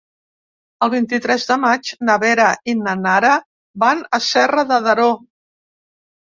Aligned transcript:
El 0.85 0.91
vint-i-tres 0.93 1.45
de 1.49 1.57
maig 1.65 1.91
na 2.09 2.17
Vera 2.25 2.49
i 2.75 2.75
na 2.81 2.97
Nara 3.03 3.37
van 3.87 4.05
a 4.21 4.23
Serra 4.33 4.67
de 4.75 4.83
Daró. 4.91 5.09